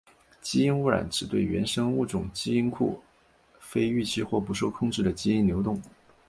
[0.41, 2.99] 基因污染指对原生物种基因库
[3.59, 5.79] 非预期或不受控制的基因流动。